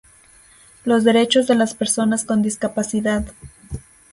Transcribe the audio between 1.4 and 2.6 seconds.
de las personas con